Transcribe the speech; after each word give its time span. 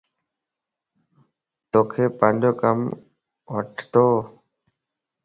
توک 1.71 1.91
پانجو 2.19 2.51
ڪم 2.61 2.79
وڻتو؟ 3.53 4.05